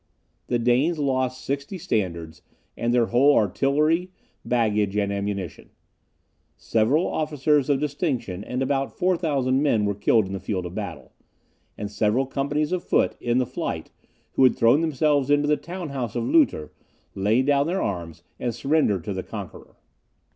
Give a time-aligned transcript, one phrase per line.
[0.47, 2.41] The Danes lost sixty standards,
[2.75, 4.09] and their whole artillery,
[4.43, 5.69] baggage, and ammunition.
[6.57, 11.11] Several officers of distinction and about 4,000 men were killed in the field of battle;
[11.77, 13.91] and several companies of foot, in the flight,
[14.31, 16.71] who had thrown themselves into the town house of Lutter,
[17.13, 19.75] laid down their arms and surrendered to the conqueror.